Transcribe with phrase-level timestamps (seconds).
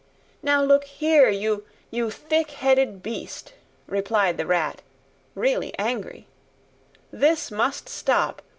[0.41, 3.53] "Now look here, you—you thick headed beast,"
[3.85, 4.81] replied the Rat,
[5.35, 6.25] really angry,
[7.11, 8.41] "this must stop.